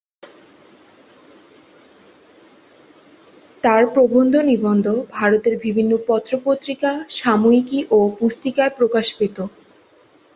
তার 3.63 3.83
প্রবন্ধ-নিবন্ধ 3.93 4.85
ভারতের 5.11 5.55
বিভিন্ন 5.57 5.91
পত্র-পত্রিকা, 6.07 6.91
সাময়িকী 7.19 7.79
ও 7.91 7.99
পুস্তিকায় 8.19 8.73
প্রকাশ 8.77 9.05
পেত। 9.17 9.37